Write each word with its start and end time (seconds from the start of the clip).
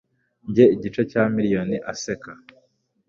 njye 0.49 0.65
igice 0.75 1.01
cya 1.11 1.23
miliyoni; 1.35 1.77
aseka 1.91 2.31